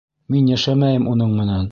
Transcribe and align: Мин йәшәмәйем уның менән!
Мин 0.35 0.47
йәшәмәйем 0.53 1.09
уның 1.13 1.35
менән! 1.43 1.69